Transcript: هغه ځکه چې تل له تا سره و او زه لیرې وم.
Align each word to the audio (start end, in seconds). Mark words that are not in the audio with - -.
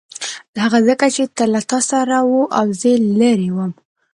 هغه 0.63 0.79
ځکه 0.87 1.05
چې 1.15 1.23
تل 1.37 1.49
له 1.55 1.61
تا 1.69 1.79
سره 1.91 2.17
و 2.31 2.33
او 2.59 2.65
زه 2.81 2.91
لیرې 3.19 3.49
وم. 3.55 3.71